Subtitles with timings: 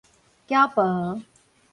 [0.47, 1.21] 筊婆